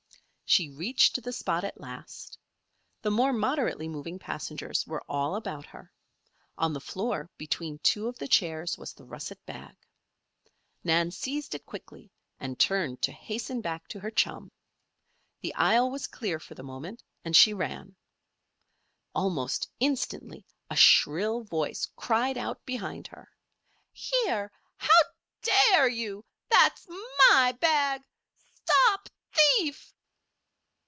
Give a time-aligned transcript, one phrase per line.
[0.51, 2.37] She reached the spot at last.
[3.03, 5.93] The more moderately moving passengers were all about her.
[6.57, 9.77] On the floor between two of the chairs was the russet bag.
[10.83, 14.51] Nan seized it quickly and turned to hasten back to her chum.
[15.39, 17.95] The aisle was clear for the moment and she ran.
[19.15, 23.29] Almost instantly a shrill voice cried out behind her:
[23.93, 24.51] "Here!
[24.75, 24.99] how
[25.43, 26.25] dare you?
[26.49, 26.89] That's
[27.29, 28.01] my bag.
[28.55, 29.87] Stop thief!"